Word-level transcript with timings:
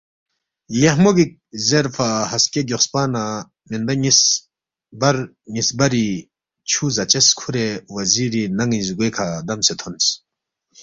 لیخمو 0.79 1.11
گِک 1.17 1.31
زیرفا 1.67 2.09
ہسکے 2.31 2.61
گیوخسپا 2.67 3.01
نہ 3.13 3.23
مندا 3.69 3.93
نِ٘یس 4.01 4.19
بر 4.99 5.15
نِ٘یس 5.53 5.69
بری 5.77 6.07
چھُو 6.69 6.85
زاچس 6.95 7.27
کھُورے 7.37 7.67
وزیری 7.95 8.43
نن٘ی 8.57 8.79
زگوے 8.87 9.09
کھہ 9.15 9.27
دمسے 9.47 9.73
تھونس 9.79 10.05